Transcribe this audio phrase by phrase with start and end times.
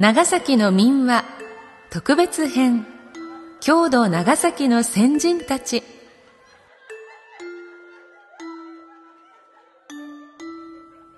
[0.00, 1.24] 長崎の民話
[1.88, 2.84] 特別編
[3.60, 5.84] 郷土長崎の先人たち。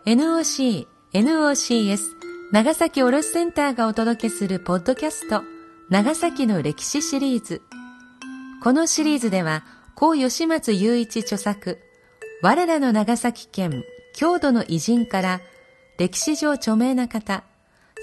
[0.05, 2.01] NOC、NOCS
[2.52, 5.43] 長崎卸センターがお届けするポッドキャスト
[5.88, 7.62] 長崎の歴史シリーズ。
[8.62, 11.79] このシリーズでは高吉松雄一著作
[12.43, 13.84] 我らの長崎県
[14.15, 15.41] 郷土の偉人から
[15.97, 17.43] 歴史上著名な方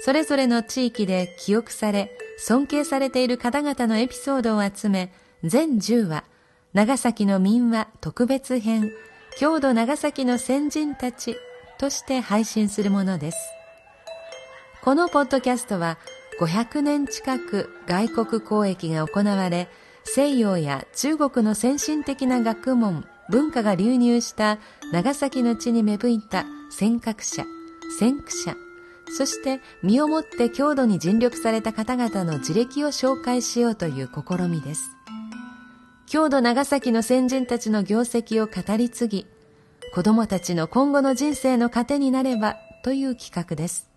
[0.02, 5.12] それぞれの地域で記憶され、尊敬されている方々のエピソードを集め、
[5.42, 6.24] 全10話、
[6.72, 8.90] 長崎の民話特別編、
[9.38, 11.36] 郷土長崎の先人たち
[11.78, 13.38] として配信するものです。
[14.82, 15.98] このポッドキャストは、
[16.40, 19.68] 500年近く外国交易が行われ、
[20.04, 24.58] 西洋や中国の先進的な学問、文化が流入した
[24.92, 27.44] 長崎の地に芽吹いた尖閣者、
[27.98, 28.56] 先駆者、
[29.10, 34.90] そして身をもって郷土に尽力された方々の自歴を紹介しようという試みです。
[36.06, 39.26] 郷土長崎の先人たちの業績を語り継ぎ、
[39.94, 43.90] 子供たちの今後の人生の糧になればという企画です。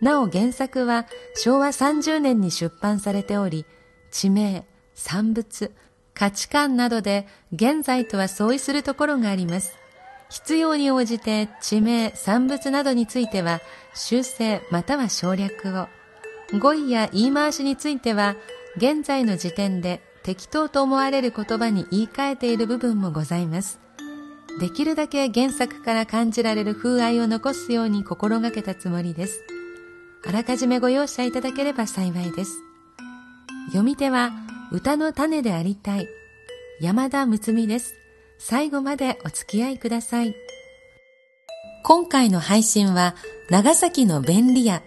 [0.00, 3.64] なお原作は昭和30年に出版されており、
[4.10, 4.64] 地名、
[4.94, 5.72] 産物、
[6.14, 9.76] 価値観などで現在とは相違するところがあります。
[10.30, 13.60] 必要に応じて地名、産物などについては
[13.94, 15.88] 修正または省略を、
[16.58, 18.36] 語彙や言い回しについては
[18.76, 23.80] 現在の時点で適当と思われる言葉に言い換えている部分もございます。
[24.60, 29.42] できるだけ原作から感じられる風合いを残すように心がけたつもりです。
[30.26, 32.58] あらかじめご容赦いただければ幸いです。
[33.68, 34.32] 読み手は
[34.72, 36.08] 歌の種でありたい
[36.80, 37.97] 山田睦美です。
[38.38, 40.34] 最後までお付き合いください。
[41.84, 43.14] 今回の配信は
[43.50, 44.82] 長崎の便利屋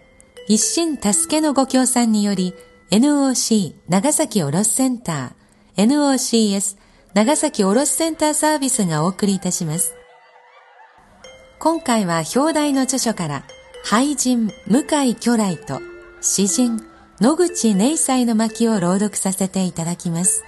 [0.47, 2.53] 一心助けのご協賛により
[2.91, 6.77] NOC 長崎卸センター NOCS
[7.13, 9.95] 長崎卸センターサービスがお送りいたします。
[11.59, 13.43] 今回は表題の著書から
[13.85, 15.79] 俳人向井巨来と
[16.21, 16.85] 詩人
[17.19, 20.43] 野口寧斎の巻を朗読させていただきます。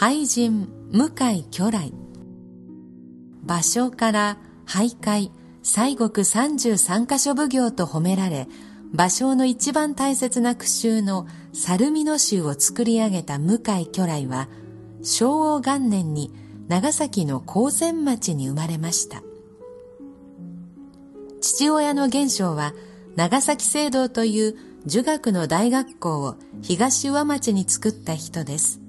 [0.00, 1.92] 俳人向井巨来。
[3.44, 5.32] 芭蕉から俳諧
[5.64, 8.46] 西国三十三箇所奉行と褒められ
[8.94, 14.48] 芭蕉の一番大切な句集の猿見の集を作り上げた向井巨来は
[15.02, 16.32] 昭王元年に
[16.68, 19.24] 長崎の高専町に生まれました。
[21.40, 22.72] 父親の玄章は
[23.16, 28.80] 長崎聖堂という儒学の大学校を東上町に作った人です。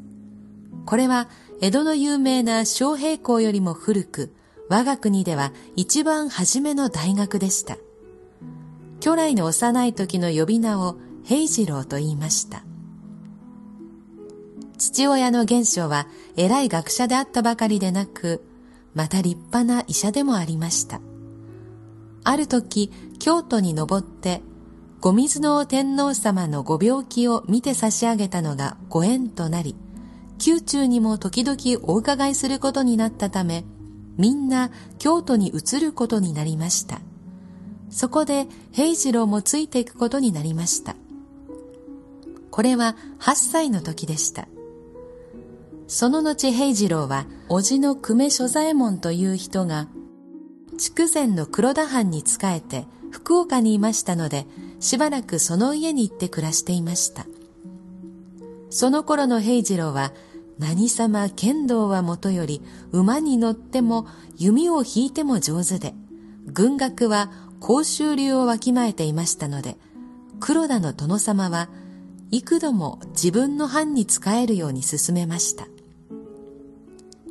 [0.89, 1.29] これは
[1.61, 4.33] 江戸の有名な小平校よりも古く、
[4.69, 7.77] 我が国では一番初めの大学でした。
[9.00, 12.63] 巨来の幼い時の呼び名を平次郎と言いました。
[14.79, 18.44] 父親の玄章は偉い学者であったばかりでなく、
[18.95, 21.01] また立派な医者でもありました。
[22.23, 24.41] ある時、京都に登って、
[25.01, 29.75] ご水の天皇様のご病気を見て差し上げたのがご縁となり、
[30.44, 33.66] 宮中にも時々お伺いすることになったため、
[34.17, 37.01] みんな京都に移ることになりました。
[37.89, 40.95] そこで平次郎もついていくことになりました。
[42.51, 44.47] これは8歳の時でした。
[45.88, 49.88] その後平次郎は、叔父の久米所左衛門という人が、
[50.77, 54.45] 筑前の黒田藩に仕えて福岡にいましたので、
[54.80, 57.25] しばらくその家に行って暮らしていました。
[58.69, 60.12] その頃の平次郎は
[60.59, 62.61] 何様剣道はもとより
[62.91, 64.07] 馬に乗っても
[64.38, 65.94] 弓を引いても上手で
[66.45, 69.77] 軍学は甲州流をわきまえていましたので
[70.39, 71.69] 黒田の殿様は
[72.31, 75.67] 幾度も自分の藩に仕えるように進めました。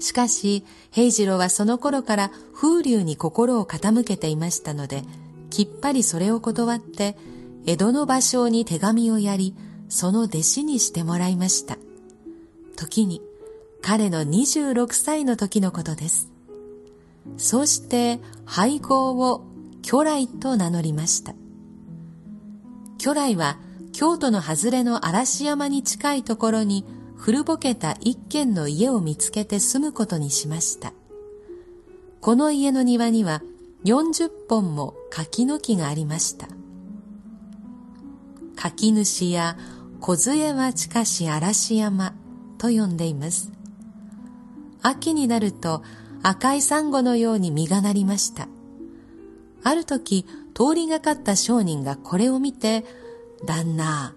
[0.01, 5.03] しかし平次郎はその頃から風流に心を傾けていましたので
[5.51, 7.17] きっぱりそれを断って
[7.67, 9.55] 江戸の芭蕉に手紙をやり
[9.89, 11.79] その弟子にしてもらいました。
[12.79, 13.21] 時に
[13.83, 16.31] 彼の26歳の時のことです。
[17.37, 19.45] そうして配合を
[19.83, 21.35] 巨来と名乗りました。
[22.97, 23.59] 巨来は
[23.93, 26.85] 京都の外れの嵐山に近いところに
[27.17, 30.93] 古ぼけた一軒の家を見つけて住むことにしました。
[32.21, 33.43] この家の庭には
[33.87, 36.47] 40本も柿の木がありました。
[38.55, 39.57] 柿主や
[40.01, 42.15] 梢は近し嵐山
[42.59, 43.51] と呼んでいます。
[44.83, 45.83] 秋になると
[46.23, 48.49] 赤いサンゴのように実がなりました。
[49.65, 52.85] ある時、通りがかった商人がこれを見て、
[53.47, 54.15] 旦那、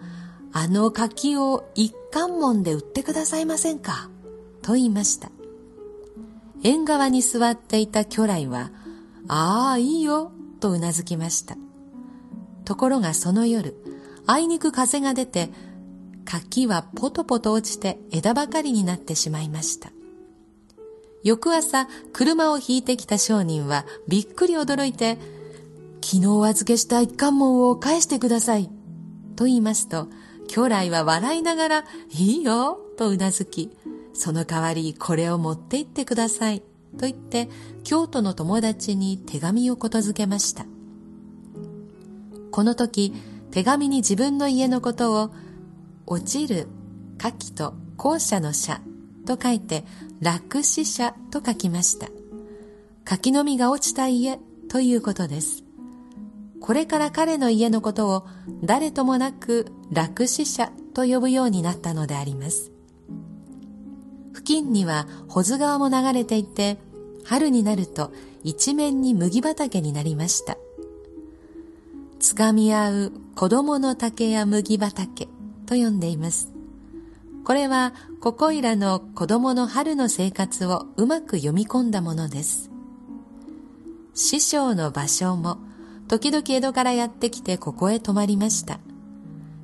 [0.53, 4.09] あの柿を一貫門で売ってくださいませんか？
[4.61, 5.29] と言いました。
[6.63, 8.71] 縁側に座っていた巨来は、
[9.27, 11.57] ああ、いいよ、とうなずきました。
[12.65, 13.75] ところがその夜、
[14.27, 15.49] あいにく風が出て、
[16.25, 19.91] 柿はポトポト落ちて枝ばかりになってしまいました。
[21.23, 25.17] 翌朝、車を引いてきた商人はびっくり驚いて、
[26.03, 28.69] 昨日お預けした一貫門を返してください。
[29.35, 30.07] と言いますと、
[30.47, 33.71] 巨来は笑いながら、いいよ、とうなずき、
[34.13, 36.61] その代わりこれを持って行ってください。
[36.97, 37.49] と言って、
[37.83, 40.65] 京都の友達に手紙をことづけました。
[42.51, 43.13] この時、
[43.51, 45.31] 手紙に自分の家のことを、
[46.05, 46.67] 落ちる、
[47.17, 48.81] 夏季と校舎の舎
[49.25, 49.85] と書いて、
[50.21, 52.07] 落死者と書きました。
[53.03, 54.39] 柿の実が落ちた家
[54.69, 55.63] ということです。
[56.59, 58.27] これから彼の家のことを
[58.63, 62.71] 誰ともなく落死者と呼ぶようになったのであります。
[64.33, 66.77] 付近には保津川も流れていて、
[67.23, 68.11] 春になると
[68.43, 70.57] 一面に麦畑になりました。
[72.19, 75.27] つかみ合う子供の竹や麦畑
[75.71, 76.51] と呼んでいます。
[77.45, 82.69] これはここいらの子供の春の生活をうまく読み込んだものです。
[84.13, 85.59] 師匠の芭蕉も
[86.09, 88.81] 時々江戸からやってきてここへ泊まりました。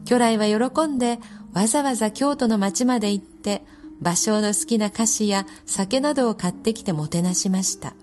[0.06, 1.20] 巨来は喜んで
[1.54, 3.64] わざわざ京都の町まで行って
[4.02, 7.96] 芭蕉の好きな菓子や酒などを買ってきてもてなしました。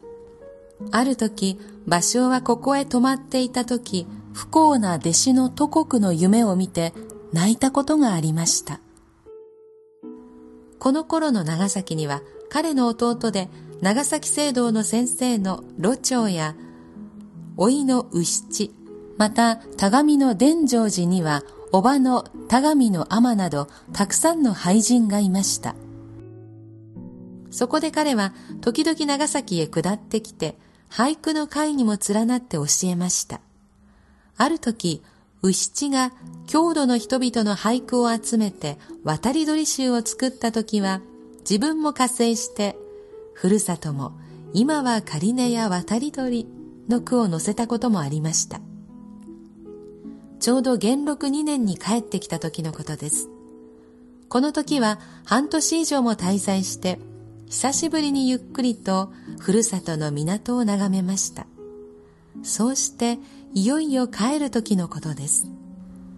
[0.91, 1.59] ある時、
[1.89, 6.93] 芭蕉はここへ泊まっていた時、不幸な弟子の都国の夢を見て
[7.35, 8.81] 泣いたことがありました。
[10.79, 13.49] この頃の長崎には彼の弟で
[13.81, 16.55] 長崎聖堂の先生の路長や
[17.57, 18.71] 老いの牛七、
[19.19, 21.43] また田上の伝城寺には
[21.73, 25.75] おばの田上の天などたくさんの俳人がいました。
[27.51, 30.57] そこで彼は時々長崎へ下ってきて
[30.89, 33.41] 俳句の会にも連なって教えました。
[34.37, 35.03] ある時、
[35.45, 36.11] 牛七が
[36.47, 41.03] 郷土の人々の俳句を集めて渡り鳥集を作った時は
[41.41, 42.77] 自分も加勢して
[43.35, 44.13] ふるさとも
[44.55, 46.47] 今は仮根や渡り鳥
[46.89, 48.61] の句を載せたこともありました。
[50.41, 53.29] ちょうど元禄2年に帰ってきた時のことです。
[54.31, 56.99] この時は半年以上も滞在して
[57.49, 61.47] 久しぶりにゆっくりとふるさとの港を眺めました。
[62.43, 63.19] そうして
[63.55, 65.47] いよいよ帰る時のことです。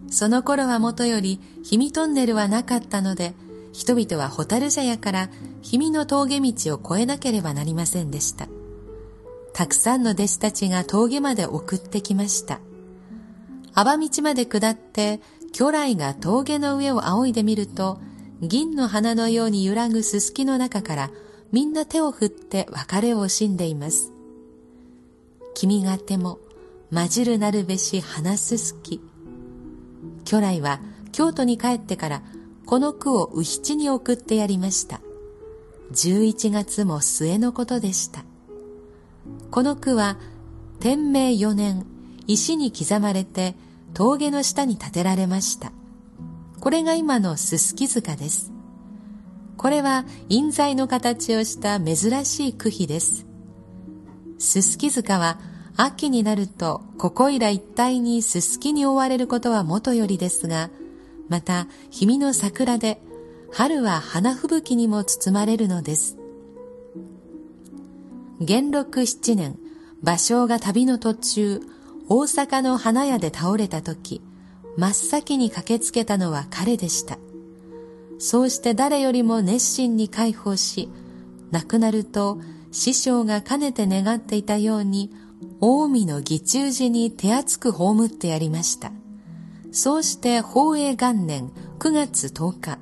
[0.09, 3.35] その頃はもとより氷見トンネルはなかったので、
[3.73, 5.29] 人々は蛍茶屋から
[5.63, 8.47] 氷見の峠道を越えなければなりませんでした。
[9.53, 12.59] たくさんの弟子たちが峠まで送ってきました。
[13.71, 15.21] 幅道まで下って、
[15.53, 17.99] 巨来が峠の上を仰いでみると、
[18.41, 21.11] 銀の花のように揺らぐすすきの中から
[21.51, 24.11] みんな手を振って別れを惜しんでいます。
[25.53, 26.39] 君がても
[26.91, 29.01] 混じるなるべし花すすき。
[30.25, 30.79] 巨来は
[31.11, 32.21] 京都に帰ってから
[32.65, 35.01] この句を牛七に送ってやりました。
[35.91, 38.23] 11月も末のことでした。
[39.51, 40.17] この句は
[40.79, 41.85] 天明4年
[42.27, 43.55] 石に刻まれて
[43.93, 45.71] 峠の下に建てられました。
[46.59, 48.51] これが今のすすき塚です。
[49.57, 53.25] これは印材の形をした珍しい区碑です。
[54.39, 55.39] すすき塚は
[55.79, 60.71] 秋になるとここいら一帯にすすきに覆われることはもとよりですが、
[61.29, 62.99] また氷見の桜で
[63.51, 66.17] 春は花吹雪にも包まれるのです。
[68.39, 69.57] 元禄七年、
[70.03, 71.61] 芭蕉が旅の途中、
[72.09, 74.21] 大阪の花屋で倒れた時、
[74.77, 77.19] 真っ先に駆けつけたのは彼でした。
[78.17, 80.89] そうして誰よりも熱心に介抱し、
[81.51, 82.39] 亡くなると
[82.71, 85.11] 師匠がかねて願っていたように
[85.59, 88.91] 近江の義中寺に手厚く葬ってやりました。
[89.71, 92.79] そうして宝永元年9月10日、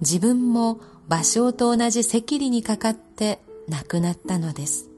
[0.00, 4.90] 自分も芭蕉と同じ赤痢にかかって亡くなったのです。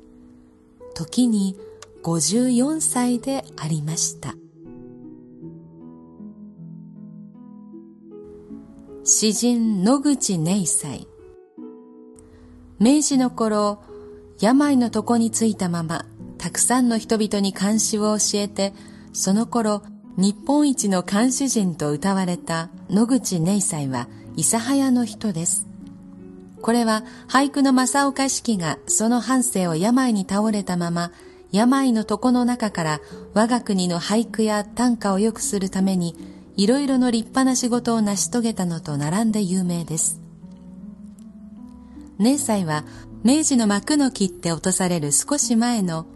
[0.94, 1.56] 時に
[2.02, 4.34] 54歳でありました
[9.04, 11.08] 詩人野口寧斎
[12.78, 13.82] 明治の頃
[14.40, 16.04] 病の床についたまま
[16.42, 18.72] たくさんの人々に漢詩を教えて
[19.12, 19.84] その頃
[20.16, 25.68] 日本一の漢詩人と歌われた野口寧斎は諫早の人です
[26.61, 31.12] これは俳句の正岡式がその半生を病に倒れたまま
[31.52, 33.00] 病の床の中から
[33.34, 36.16] 我が国の俳句や短歌を良くするために
[36.56, 40.20] いろいろの立派な仕事を成し遂げたのと並んで有名です。
[42.18, 42.84] 寧斎は
[43.22, 46.06] 明治の幕の切って落とされる少し前の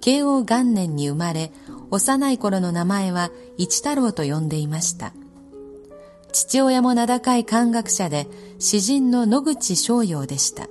[0.00, 1.52] 慶応元年に生まれ
[1.90, 5.12] 幼い頃の名前は一太郎と呼んでいました。
[6.32, 8.28] 父親も名高い漢学者で
[8.58, 10.68] 詩人の野口逍陽でした。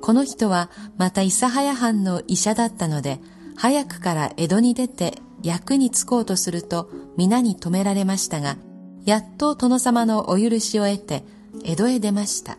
[0.00, 3.20] この人はまた諫早藩の医者だったので、
[3.56, 8.56] 早くから江戸に出て役に就こうとすると皆に止められましたが、
[9.04, 11.24] やっと殿様のお許しを得て
[11.64, 12.56] 江戸へ出ました。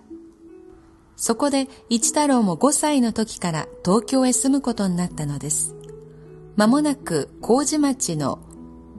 [1.15, 5.75] そこで一太郎も5歳の時から東京へ住むことになったのです。
[6.55, 8.39] 間もなく麹町の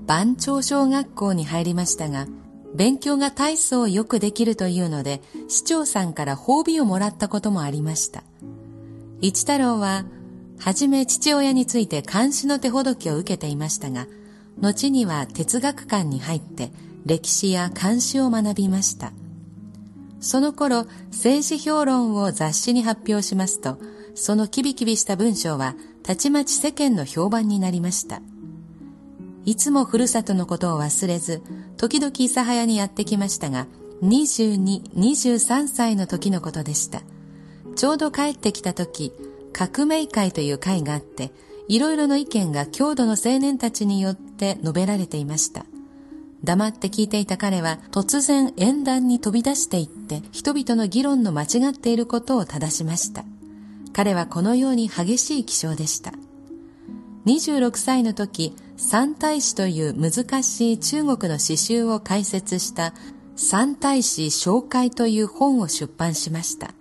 [0.06, 2.26] 番長小学校に入りましたが、
[2.74, 8.24] 勉強が大層よくできるというので、市長さんから褒美をもらったこともありました。
[9.20, 10.04] 一太郎は、
[10.58, 14.06] はじめ父親について監視の手ほどきを受けていましたが、
[14.60, 16.70] 後には哲学館に入って
[17.06, 19.12] 歴史や監視を学びました。
[20.24, 23.76] その頃、政治評論を雑誌に発表しますと、
[24.14, 28.22] そのキビキビした文章は、たちまち世間の評判になりました。
[29.44, 31.42] いつもふるさとのことを忘れず、
[31.76, 33.66] 時々諫早にやってきましたが、
[34.02, 37.02] 22、23歳の時のことでした。
[37.76, 39.12] ちょうど帰ってきた時、
[39.52, 41.32] 革命会という会があって、
[41.68, 45.66] いろいろの意見が郷土の青年たちによって述べられていました。
[46.44, 53.24] 黙って聞いていた彼は突然演談に飛び出していって人々の議論の間違っていることを正しました。
[53.92, 56.12] 彼はこのように激しい気象でした。
[57.26, 62.92] 26歳の時、三大師という難しい中国の詩集を解説した
[63.36, 66.72] 三大師紹介という本を出版しました。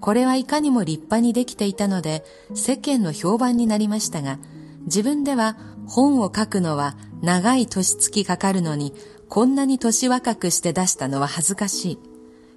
[0.00, 2.24] これはいかにも立派にできていたので
[2.54, 4.38] 世間の評判になりましたが、
[4.86, 5.56] 自分では
[5.86, 8.94] 本を書くのは長い年月かかるのに
[9.28, 11.98] こんなに年若くして出したのは恥ずかしい。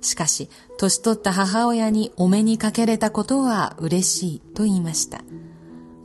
[0.01, 5.21] しかし、年取った母親にお目にかけれたことは嬉しいと言いました。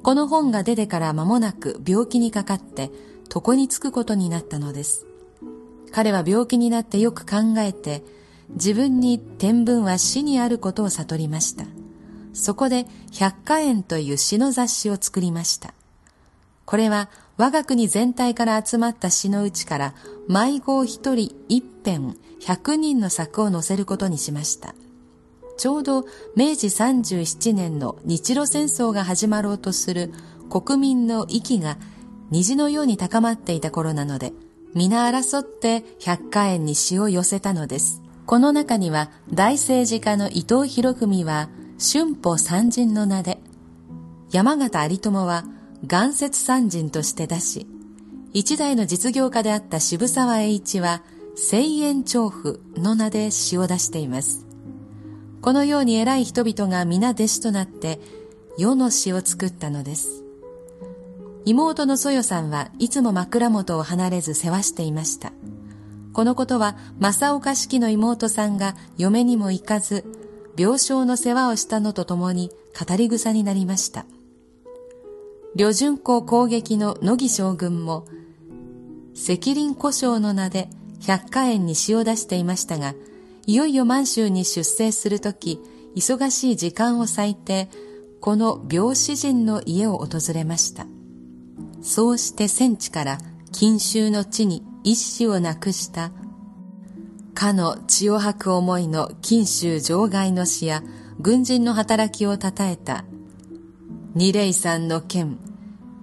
[0.02, 2.90] この本が出てから間もなく病気にかかって
[3.34, 5.06] 床につくことになったのです。
[5.92, 8.02] 彼は病気になってよく考えて
[8.50, 11.64] 自分に天文は死にあることを悟りました。
[12.32, 15.72] そこで百花園という詩の雑誌を作りました。
[16.66, 17.08] これは
[17.38, 19.94] 我が国全体から集まった詩のうちから
[20.28, 24.74] 迷子一人一編百人の作を載せることにしました。
[25.56, 26.04] ちょうど
[26.34, 30.12] 明治37年の日露戦争が始まろうとする
[30.50, 31.78] 国民の息が
[32.30, 34.32] 虹のように高まっていた頃なので、
[34.74, 38.02] 皆争って百花園に詩を寄せたのです。
[38.26, 43.38] この中には大政治家の伊藤博文は春歩三人の名で、
[44.30, 45.44] 山形有朋は
[45.88, 47.66] 岩雪三人として出し、
[48.32, 51.02] 一代の実業家であった渋沢栄一は
[51.36, 54.44] 千円調布の名で詩を出しています。
[55.42, 58.00] このように偉い人々が皆弟子となって
[58.58, 60.24] 世の詩を作ったのです。
[61.44, 65.32] 妹のそよさんはいつも枕元を離れず世話していました。
[66.12, 70.04] このことは正岡式の妹さんが嫁にも行かず、
[70.58, 74.04] 病床の世話をしたのとともに語り草になりました。
[75.56, 78.04] 旅順公攻撃の乃木将軍も、
[79.14, 80.68] 赤林古将の名で
[81.00, 82.94] 百花園に詩を出していましたが、
[83.46, 85.58] いよいよ満州に出征するとき、
[85.94, 87.70] 忙しい時間を割いて、
[88.20, 90.86] この病死人の家を訪れました。
[91.80, 93.18] そうして戦地から
[93.50, 96.12] 近州の地に一子を亡くした、
[97.32, 100.82] かの血を吐く思いの近州場外の死や
[101.18, 103.06] 軍人の働きを称えた、
[104.18, 105.36] 二霊山の剣、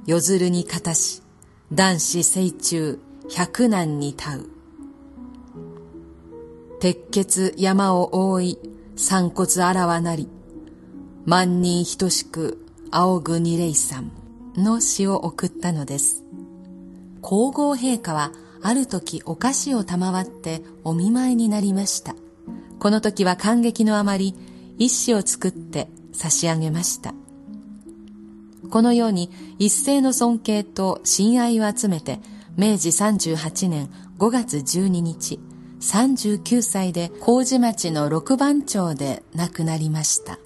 [0.05, 1.23] 夜鶴にかたし、
[1.71, 4.51] 男子聖中、百難にたう。
[6.79, 8.59] 鉄血山を覆い、
[8.95, 10.29] 散骨あらわなり、
[11.25, 14.11] 万人等しく仰ぐ二霊山
[14.55, 16.23] の詩を送ったのです。
[17.23, 22.13] 皇后陛下はある時お菓子を賜ってお見舞いになりました。
[22.77, 24.35] この時は感激のあまり
[24.77, 27.15] 一詩を作って差し上げました。
[28.73, 32.19] このように一斉の尊敬と親愛を集めて、
[32.57, 33.87] 明治38年
[34.17, 35.39] 5月12日、
[35.79, 40.39] 39歳で麹町の六番町で亡くなりました。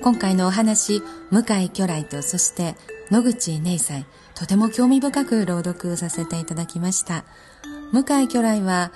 [0.00, 2.76] 今回のお話、向井巨来とそして
[3.10, 7.24] 野口寧斎、とても興味深く朗読させていただきました。
[7.92, 8.92] 向井巨来は、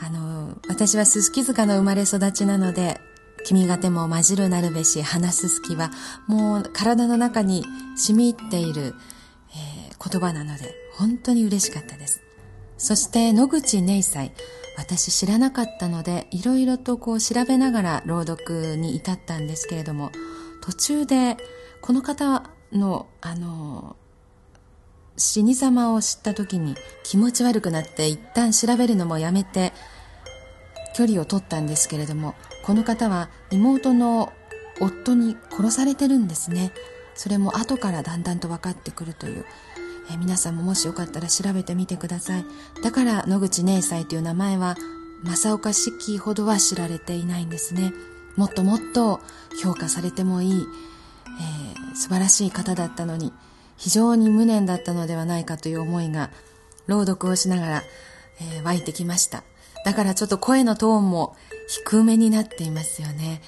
[0.00, 2.98] あの、私はすすき塚の生まれ育ちなので、
[3.44, 5.90] 君がても混じるなるべし話すすきは、
[6.26, 7.64] もう体の中に
[7.96, 8.94] 染み入っている、
[9.50, 12.22] えー、言葉なので、本当に嬉しかったです。
[12.78, 14.32] そして野口寧斎、
[14.78, 20.12] 私知らなかったので、いろいろとこう調べながら朗読に至ったんですけれども、
[20.62, 21.36] 途中で
[21.82, 23.96] この方のあの
[25.16, 29.72] 死に様を知った時に気持ち悪くなって一旦調べるのもやめて
[30.94, 34.32] 距離を取ったんですけれどもこの方は妹の
[34.80, 36.72] 夫に殺されてるんですね。
[37.16, 39.44] それも後からだんだんと分かってくるという、
[40.10, 42.44] え皆さんももしよかったら調べてみてください
[42.82, 44.76] だから野口寧斎という名前は
[45.24, 47.92] 正岡子規ほどは知られていないんですね
[48.38, 49.20] もっともっと
[49.60, 53.32] 評価されてもいい、えー、素晴らしい方だったのに、
[53.76, 56.30] 非常に無念だったのではないかという思いが、
[56.86, 57.82] 朗読をしながら、
[58.40, 59.42] えー、湧いてきました。
[59.84, 63.42] だからちょっと声のトーンも低めになっていますよね。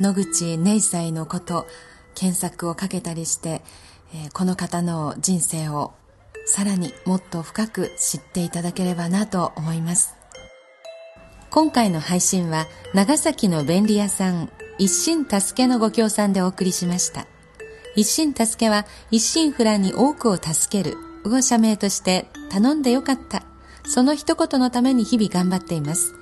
[0.00, 1.68] 野口寧斎のこと、
[2.16, 3.62] 検索をかけたりして、
[4.14, 5.92] え、この方の人生を
[6.46, 10.14] さらにもっと深く知っていただければなと思います。
[11.50, 17.26] 今回の配信は長崎の便利屋さん一心助けのご協賛でお送りしました。
[17.96, 23.42] 一心助けは一心不乱に多くを助けるを社名として頼んでよかった。
[23.86, 26.14] その一言のために日々頑張っています。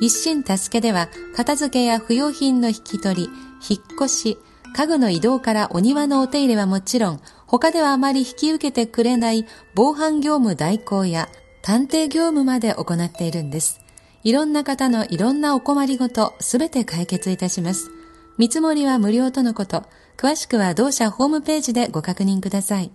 [0.00, 3.30] 一心助けでは片付けや不要品の引き取り、
[3.68, 4.38] 引っ越し、
[4.74, 11.28] 家具の移動からお庭のお手入れはもちろん、他ではあまり引き受けてくれない防犯業務代行や
[11.62, 13.80] 探偵業務まで行っているんです。
[14.24, 17.92] いろんな方のいろんなお困りごとすべて解決いたします。
[18.36, 19.84] 見積もりは無料とのこと。
[20.16, 22.90] 詳しくは同社ホームページでご確認ください。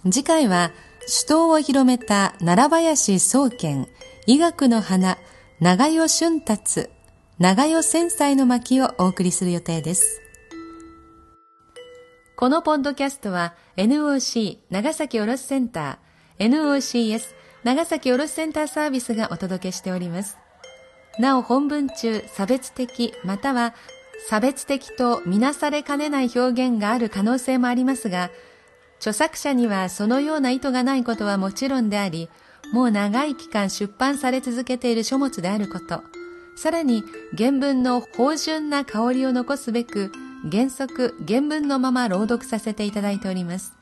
[0.04, 3.86] 次回は首都を広めた奈良林総研
[4.26, 5.18] 医学の花
[5.60, 6.88] 長代春達
[7.38, 10.22] 長代千歳の巻をお送りする予定です。
[12.38, 20.38] このポッドキャストは NOC 長崎卸センター NOCS 長崎卸センターサービスがお届けしております。
[21.18, 23.74] なお本文中差別的または
[24.28, 28.30] 差別的とみなされかねない表現がある可能性もありますが、
[28.98, 32.28] 著作者にはそのような意図がないことはもちろんであり、
[32.72, 36.04] もう長い期間出版され続けている書物であること、
[36.54, 37.02] さらに
[37.36, 40.12] 原文の芳醇な香りを残すべく、
[40.50, 43.74] 原則原文のまま朗読させていただいております。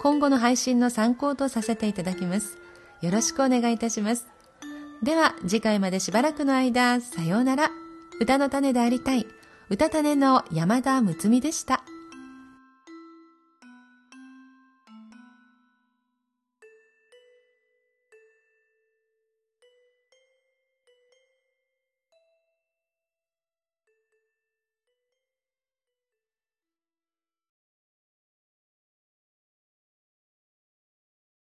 [0.00, 2.58] 今後の配信の参考とさせていただきます。
[3.00, 4.26] よろしくお願いいたします。
[5.02, 7.70] では、次回までしばらくの間、さようなら。
[8.20, 9.26] 歌の種でありたい。
[9.70, 11.82] 歌種の山田睦美でした。